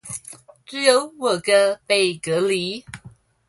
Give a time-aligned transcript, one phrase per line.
[0.65, 2.83] 只有我哥被隔離